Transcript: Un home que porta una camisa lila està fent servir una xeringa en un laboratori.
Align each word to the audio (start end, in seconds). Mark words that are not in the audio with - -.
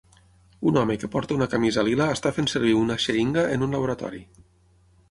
Un 0.69 0.79
home 0.81 0.95
que 1.03 1.09
porta 1.15 1.35
una 1.35 1.47
camisa 1.51 1.83
lila 1.89 2.09
està 2.15 2.33
fent 2.39 2.51
servir 2.55 2.75
una 2.81 2.99
xeringa 3.07 3.49
en 3.59 3.69
un 3.69 3.79
laboratori. 3.79 4.27